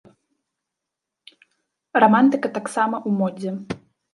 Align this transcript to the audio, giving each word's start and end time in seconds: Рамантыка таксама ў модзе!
Рамантыка 2.05 2.47
таксама 2.59 2.95
ў 3.07 3.21
модзе! 3.21 3.51